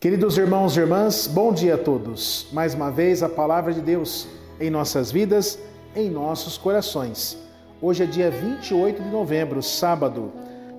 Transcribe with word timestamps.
Queridos 0.00 0.38
irmãos 0.38 0.76
e 0.76 0.80
irmãs, 0.80 1.26
bom 1.26 1.52
dia 1.52 1.74
a 1.74 1.76
todos. 1.76 2.46
Mais 2.52 2.72
uma 2.72 2.88
vez 2.88 3.20
a 3.20 3.28
palavra 3.28 3.72
de 3.72 3.80
Deus 3.80 4.28
em 4.60 4.70
nossas 4.70 5.10
vidas, 5.10 5.58
em 5.92 6.08
nossos 6.08 6.56
corações. 6.56 7.36
Hoje 7.82 8.04
é 8.04 8.06
dia 8.06 8.30
28 8.30 9.02
de 9.02 9.08
novembro, 9.08 9.60
sábado. 9.60 10.30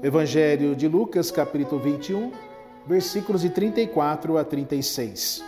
Evangelho 0.01 0.73
de 0.73 0.87
Lucas, 0.87 1.31
capítulo 1.31 1.81
21, 1.81 2.31
versículos 2.87 3.41
de 3.41 3.49
34 3.49 4.37
a 4.37 4.43
36. 4.45 5.43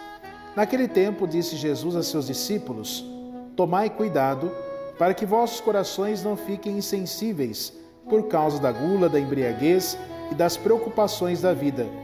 Naquele 0.54 0.90
tempo 0.90 1.26
disse 1.26 1.56
Jesus 1.56 1.96
a 1.96 2.04
seus 2.04 2.28
discípulos: 2.28 3.06
Tomai 3.56 3.90
cuidado 3.90 4.52
para 5.00 5.14
que 5.14 5.26
vossos 5.26 5.62
corações 5.62 6.22
não 6.22 6.36
fiquem 6.36 6.78
insensíveis 6.78 7.72
por 8.10 8.28
causa 8.28 8.60
da 8.60 8.74
gula, 8.74 9.08
da 9.08 9.18
embriaguez 9.18 9.98
e 10.30 10.36
das 10.36 10.58
preocupações 10.58 11.42
da 11.42 11.54
vida 11.54 12.01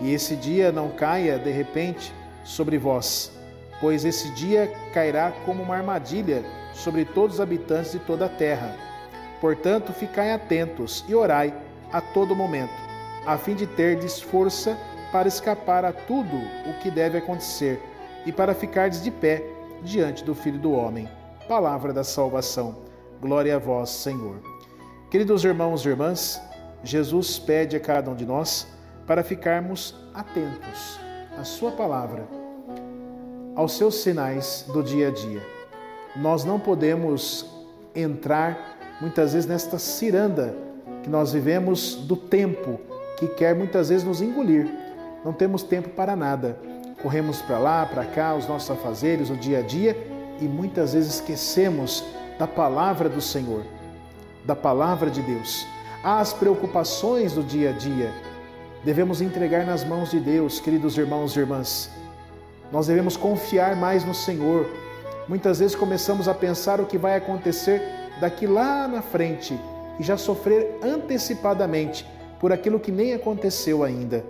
e 0.00 0.12
esse 0.12 0.36
dia 0.36 0.72
não 0.72 0.90
caia 0.90 1.38
de 1.38 1.50
repente 1.50 2.12
sobre 2.42 2.78
vós, 2.78 3.32
pois 3.80 4.04
esse 4.04 4.30
dia 4.30 4.72
cairá 4.92 5.32
como 5.44 5.62
uma 5.62 5.76
armadilha 5.76 6.44
sobre 6.72 7.04
todos 7.04 7.36
os 7.36 7.40
habitantes 7.40 7.92
de 7.92 7.98
toda 8.00 8.26
a 8.26 8.28
terra. 8.28 8.76
Portanto, 9.40 9.92
ficai 9.92 10.32
atentos 10.32 11.04
e 11.08 11.14
orai 11.14 11.54
a 11.92 12.00
todo 12.00 12.34
momento, 12.34 12.72
a 13.26 13.38
fim 13.38 13.54
de 13.54 13.66
terdes 13.66 14.20
força 14.20 14.76
para 15.12 15.28
escapar 15.28 15.84
a 15.84 15.92
tudo 15.92 16.36
o 16.68 16.80
que 16.82 16.90
deve 16.90 17.18
acontecer 17.18 17.80
e 18.26 18.32
para 18.32 18.54
ficardes 18.54 19.02
de 19.02 19.10
pé 19.10 19.42
diante 19.82 20.24
do 20.24 20.34
Filho 20.34 20.58
do 20.58 20.72
Homem. 20.72 21.08
Palavra 21.46 21.92
da 21.92 22.02
salvação. 22.02 22.76
Glória 23.20 23.56
a 23.56 23.58
vós, 23.58 23.90
Senhor. 23.90 24.40
Queridos 25.10 25.44
irmãos 25.44 25.84
e 25.84 25.88
irmãs, 25.88 26.40
Jesus 26.82 27.38
pede 27.38 27.76
a 27.76 27.80
cada 27.80 28.10
um 28.10 28.14
de 28.14 28.26
nós 28.26 28.66
para 29.06 29.22
ficarmos 29.22 29.94
atentos 30.14 30.98
à 31.38 31.44
Sua 31.44 31.70
palavra, 31.72 32.26
aos 33.54 33.76
seus 33.76 33.96
sinais 33.96 34.64
do 34.72 34.82
dia 34.82 35.08
a 35.08 35.10
dia. 35.10 35.42
Nós 36.16 36.44
não 36.44 36.58
podemos 36.58 37.46
entrar 37.94 38.76
muitas 39.00 39.32
vezes 39.32 39.48
nesta 39.48 39.78
ciranda 39.78 40.54
que 41.02 41.10
nós 41.10 41.32
vivemos 41.32 41.94
do 41.96 42.16
tempo 42.16 42.80
que 43.18 43.28
quer 43.28 43.54
muitas 43.54 43.88
vezes 43.88 44.04
nos 44.04 44.20
engolir. 44.20 44.68
Não 45.24 45.32
temos 45.32 45.62
tempo 45.62 45.90
para 45.90 46.16
nada. 46.16 46.58
Corremos 47.02 47.42
para 47.42 47.58
lá, 47.58 47.86
para 47.86 48.04
cá, 48.04 48.34
os 48.34 48.48
nossos 48.48 48.70
afazeres, 48.70 49.30
o 49.30 49.36
dia 49.36 49.58
a 49.58 49.62
dia 49.62 49.96
e 50.40 50.44
muitas 50.44 50.94
vezes 50.94 51.14
esquecemos 51.14 52.04
da 52.38 52.46
palavra 52.46 53.08
do 53.08 53.20
Senhor, 53.20 53.64
da 54.44 54.56
palavra 54.56 55.10
de 55.10 55.22
Deus. 55.22 55.66
As 56.02 56.32
preocupações 56.32 57.32
do 57.32 57.42
dia 57.42 57.70
a 57.70 57.72
dia, 57.72 58.12
devemos 58.84 59.22
entregar 59.22 59.64
nas 59.64 59.82
mãos 59.82 60.10
de 60.10 60.20
Deus, 60.20 60.60
queridos 60.60 60.98
irmãos 60.98 61.34
e 61.34 61.40
irmãs. 61.40 61.90
Nós 62.70 62.86
devemos 62.86 63.16
confiar 63.16 63.74
mais 63.74 64.04
no 64.04 64.14
Senhor. 64.14 64.68
Muitas 65.26 65.58
vezes 65.58 65.74
começamos 65.74 66.28
a 66.28 66.34
pensar 66.34 66.80
o 66.80 66.86
que 66.86 66.98
vai 66.98 67.16
acontecer 67.16 67.80
daqui 68.20 68.46
lá 68.46 68.86
na 68.86 69.00
frente 69.00 69.58
e 69.98 70.02
já 70.02 70.18
sofrer 70.18 70.78
antecipadamente 70.82 72.06
por 72.38 72.52
aquilo 72.52 72.78
que 72.78 72.92
nem 72.92 73.14
aconteceu 73.14 73.82
ainda. 73.82 74.22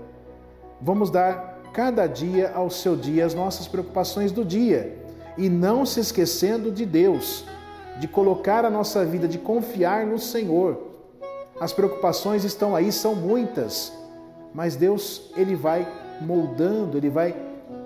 Vamos 0.81 1.11
dar 1.11 1.61
cada 1.73 2.07
dia 2.07 2.53
ao 2.55 2.71
seu 2.71 2.95
dia 2.95 3.27
as 3.27 3.35
nossas 3.35 3.67
preocupações 3.67 4.31
do 4.31 4.45
dia 4.45 4.97
e 5.37 5.49
não 5.49 5.85
se 5.85 5.99
esquecendo 5.99 6.71
de 6.71 6.87
Deus, 6.87 7.45
de 7.99 8.07
colocar 8.07 8.65
a 8.65 8.71
nossa 8.71 9.05
vida, 9.05 9.27
de 9.27 9.39
confiar 9.39 10.07
no 10.07 10.19
Senhor. 10.19 10.79
As 11.61 11.73
preocupações 11.73 12.45
estão 12.45 12.77
aí, 12.77 12.93
são 12.93 13.17
muitas 13.17 14.04
mas 14.55 14.77
Deus 14.77 15.33
ele 15.37 15.57
vai 15.57 15.87
moldando, 16.21 16.97
ele 16.97 17.11
vai 17.11 17.35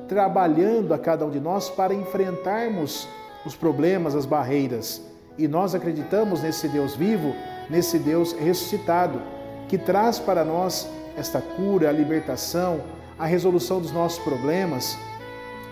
trabalhando 0.06 0.92
a 0.92 0.98
cada 0.98 1.25
um 1.25 1.31
de 1.31 1.41
nós 1.41 1.70
para 1.70 1.94
enfrentarmos 1.94 3.09
os 3.44 3.56
problemas, 3.56 4.15
as 4.15 4.26
barreiras. 4.26 5.03
E 5.38 5.48
nós 5.48 5.75
acreditamos 5.75 6.42
nesse 6.42 6.69
Deus 6.69 6.94
vivo, 6.94 7.34
nesse 7.70 7.98
Deus 7.98 8.32
ressuscitado, 8.32 9.20
que 9.69 9.78
traz 9.78 10.19
para 10.19 10.44
nós 10.44 10.88
esta 11.16 11.41
cura, 11.41 11.88
a 11.88 11.92
libertação, 11.92 12.81
a 13.19 13.26
resolução 13.26 13.81
dos 13.81 13.92
nossos 13.92 14.19
problemas. 14.19 14.98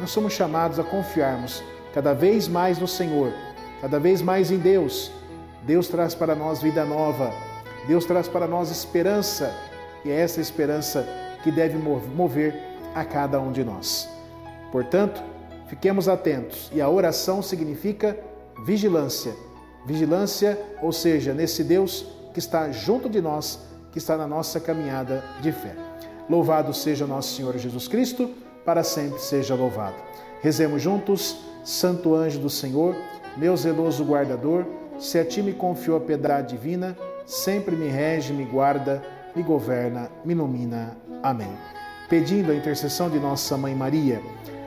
Nós 0.00 0.10
somos 0.10 0.32
chamados 0.32 0.78
a 0.78 0.84
confiarmos 0.84 1.62
cada 1.92 2.12
vez 2.12 2.48
mais 2.48 2.78
no 2.78 2.86
Senhor, 2.86 3.32
cada 3.80 3.98
vez 3.98 4.22
mais 4.22 4.50
em 4.50 4.58
Deus. 4.58 5.10
Deus 5.62 5.88
traz 5.88 6.14
para 6.14 6.34
nós 6.34 6.62
vida 6.62 6.84
nova, 6.84 7.32
Deus 7.88 8.04
traz 8.04 8.28
para 8.28 8.46
nós 8.46 8.70
esperança, 8.70 9.52
e 10.06 10.10
é 10.10 10.20
essa 10.20 10.40
esperança 10.40 11.06
que 11.42 11.50
deve 11.50 11.76
mover 11.76 12.54
a 12.94 13.04
cada 13.04 13.40
um 13.40 13.52
de 13.52 13.64
nós. 13.64 14.08
Portanto, 14.70 15.22
fiquemos 15.66 16.08
atentos 16.08 16.70
e 16.72 16.80
a 16.80 16.88
oração 16.88 17.42
significa 17.42 18.16
vigilância. 18.64 19.34
Vigilância, 19.84 20.58
ou 20.80 20.92
seja, 20.92 21.34
nesse 21.34 21.62
Deus 21.62 22.06
que 22.32 22.38
está 22.38 22.70
junto 22.70 23.08
de 23.08 23.20
nós, 23.20 23.60
que 23.92 23.98
está 23.98 24.16
na 24.16 24.26
nossa 24.26 24.60
caminhada 24.60 25.24
de 25.40 25.52
fé. 25.52 25.74
Louvado 26.28 26.72
seja 26.74 27.06
nosso 27.06 27.34
Senhor 27.34 27.56
Jesus 27.56 27.88
Cristo, 27.88 28.30
para 28.64 28.82
sempre 28.82 29.20
seja 29.20 29.54
louvado. 29.54 29.96
Rezemos 30.40 30.82
juntos, 30.82 31.36
Santo 31.64 32.14
anjo 32.14 32.38
do 32.38 32.50
Senhor, 32.50 32.94
meu 33.36 33.56
zeloso 33.56 34.04
guardador, 34.04 34.64
se 34.98 35.18
a 35.18 35.24
ti 35.24 35.42
me 35.42 35.52
confiou 35.52 35.96
a 35.96 36.00
piedade 36.00 36.56
divina, 36.56 36.96
sempre 37.26 37.74
me 37.74 37.88
rege, 37.88 38.32
me 38.32 38.44
guarda 38.44 39.02
me 39.36 39.42
governa, 39.42 40.10
me 40.24 40.32
ilumina. 40.32 40.96
Amém. 41.22 41.52
Pedindo 42.08 42.50
a 42.50 42.54
intercessão 42.54 43.10
de 43.10 43.18
nossa 43.18 43.56
Mãe 43.58 43.74
Maria, 43.74 44.22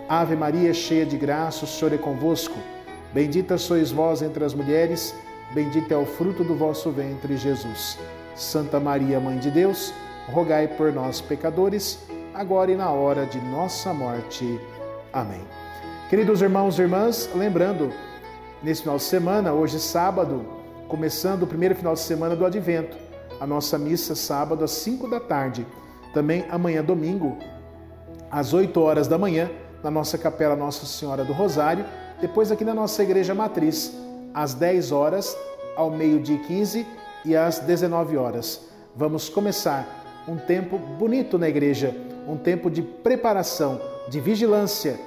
Ave 0.07 0.35
Maria, 0.35 0.74
cheia 0.74 1.06
de 1.06 1.18
graça, 1.18 1.66
o 1.66 1.68
Senhor 1.68 1.91
é 1.94 1.97
convosco. 1.97 2.56
Bendita 3.12 3.58
sois 3.58 3.91
vós 3.91 4.22
entre 4.22 4.44
as 4.44 4.53
mulheres, 4.53 5.16
bendito 5.56 5.91
é 5.91 5.97
o 5.97 6.06
fruto 6.06 6.44
do 6.44 6.56
vosso 6.56 6.91
ventre, 6.91 7.35
Jesus. 7.35 7.97
Santa 8.35 8.79
Maria, 8.79 9.19
Mãe 9.19 9.40
de 9.40 9.50
Deus, 9.50 9.91
rogai 10.31 10.68
por 10.68 10.94
nós, 10.94 11.19
pecadores, 11.19 12.00
agora 12.34 12.72
e 12.72 12.75
na 12.75 12.91
hora 12.91 13.25
de 13.25 13.41
nossa 13.41 13.91
morte. 13.91 14.59
Amém. 15.12 15.41
Queridos 16.09 16.44
irmãos 16.44 16.78
e 16.78 16.84
irmãs, 16.84 17.28
lembrando, 17.34 17.91
nesse 18.62 18.81
final 18.81 18.97
de 18.97 19.03
semana, 19.03 19.52
hoje 19.52 19.79
sábado, 19.79 20.46
começando 20.88 21.44
o 21.44 21.47
primeiro 21.47 21.74
final 21.74 21.96
de 21.96 22.02
semana 22.02 22.35
do 22.35 22.46
Advento, 22.46 23.09
a 23.40 23.48
nossa 23.48 23.78
missa 23.78 24.16
sábado 24.16 24.64
às 24.64 24.72
5 24.72 25.08
da 25.08 25.20
tarde. 25.20 25.66
Também 26.14 26.46
amanhã, 26.50 26.84
domingo, 26.84 27.38
às 28.30 28.54
8 28.54 28.80
horas 28.80 29.08
da 29.08 29.18
manhã, 29.18 29.50
na 29.84 29.90
nossa 29.90 30.18
capela 30.18 30.56
Nossa 30.56 30.86
Senhora 30.86 31.24
do 31.24 31.34
Rosário. 31.34 31.86
Depois, 32.20 32.52
aqui 32.52 32.66
na 32.66 32.74
nossa 32.74 33.02
igreja 33.02 33.34
matriz, 33.34 33.96
às 34.34 34.54
10 34.54 34.92
horas, 34.92 35.38
ao 35.76 35.90
meio-dia 35.90 36.40
15 36.40 36.86
e 37.26 37.36
às 37.36 37.60
19 37.60 38.18
horas. 38.18 38.62
Vamos 38.96 39.30
começar 39.30 40.24
um 40.28 40.36
tempo 40.36 40.78
bonito 40.78 41.38
na 41.38 41.48
igreja, 41.48 41.96
um 42.28 42.38
tempo 42.38 42.70
de 42.70 42.82
preparação, 42.82 43.80
de 44.10 44.20
vigilância. 44.20 45.00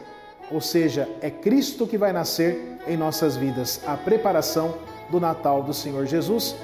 Ou 0.50 0.60
seja, 0.60 1.08
é 1.20 1.30
Cristo 1.30 1.86
que 1.86 1.98
vai 1.98 2.12
nascer 2.12 2.78
em 2.86 2.96
nossas 2.96 3.36
vidas, 3.36 3.80
a 3.86 3.96
preparação 3.96 4.74
do 5.10 5.20
Natal 5.20 5.62
do 5.62 5.74
Senhor 5.74 6.06
Jesus 6.06 6.56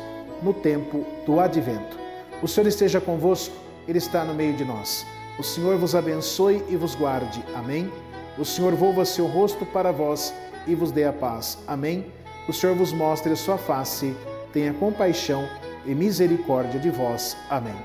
no 0.42 0.52
tempo 0.52 1.04
do 1.26 1.40
advento. 1.40 1.98
O 2.42 2.48
Senhor 2.48 2.66
esteja 2.66 3.00
convosco, 3.00 3.54
Ele 3.86 3.98
está 3.98 4.24
no 4.24 4.34
meio 4.34 4.54
de 4.54 4.64
nós. 4.64 5.06
O 5.38 5.42
Senhor 5.42 5.76
vos 5.76 5.94
abençoe 5.94 6.64
e 6.68 6.76
vos 6.76 6.94
guarde. 6.94 7.44
Amém. 7.54 7.90
O 8.36 8.44
Senhor 8.44 8.74
volva 8.74 9.04
seu 9.04 9.26
rosto 9.26 9.66
para 9.66 9.92
vós 9.92 10.32
e 10.66 10.74
vos 10.74 10.90
dê 10.90 11.04
a 11.04 11.12
paz. 11.12 11.58
Amém. 11.66 12.06
O 12.48 12.52
Senhor 12.52 12.74
vos 12.74 12.92
mostre 12.92 13.32
a 13.32 13.36
sua 13.36 13.58
face, 13.58 14.16
tenha 14.52 14.72
compaixão 14.72 15.46
e 15.84 15.94
misericórdia 15.94 16.80
de 16.80 16.90
vós. 16.90 17.36
Amém. 17.50 17.76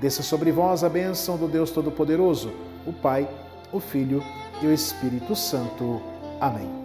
Desça 0.00 0.22
sobre 0.22 0.50
vós 0.50 0.84
a 0.84 0.88
bênção 0.88 1.36
do 1.36 1.46
Deus 1.48 1.70
Todo-Poderoso, 1.70 2.52
o 2.86 2.92
Pai, 2.92 3.28
o 3.72 3.80
Filho 3.80 4.22
e 4.60 4.66
o 4.66 4.72
Espírito 4.72 5.34
Santo. 5.34 6.00
Amém. 6.40 6.81